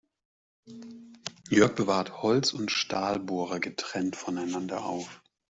[1.51, 5.21] Jörg bewahrt Holz- und Stahlbohrer getrennt voneinander auf.